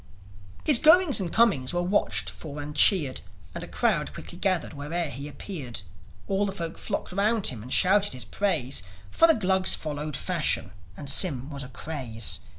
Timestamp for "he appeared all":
5.11-6.47